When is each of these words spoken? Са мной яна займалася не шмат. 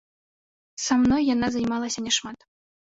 Са 0.85 0.97
мной 1.03 1.21
яна 1.35 1.47
займалася 1.59 1.99
не 2.09 2.13
шмат. 2.19 2.51